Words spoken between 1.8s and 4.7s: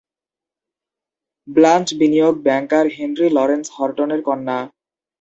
বিনিয়োগ banker Henry Lawrence হর্টনের কন্যা।